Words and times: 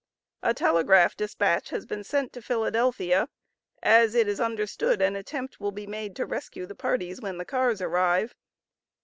A 0.41 0.55
telegraph 0.55 1.15
despatch 1.15 1.69
has 1.69 1.85
been 1.85 2.03
sent 2.03 2.33
to 2.33 2.41
Philadelphia, 2.41 3.29
as 3.83 4.15
it 4.15 4.27
is 4.27 4.39
understood 4.41 4.99
an 4.99 5.15
attempt 5.15 5.59
will 5.59 5.71
be 5.71 5.85
made 5.85 6.15
to 6.15 6.25
rescue 6.25 6.65
the 6.65 6.73
parties, 6.73 7.21
when 7.21 7.37
the 7.37 7.45
cars 7.45 7.83
arrive. 7.83 8.33